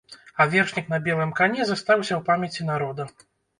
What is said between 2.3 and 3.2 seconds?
памяці народа.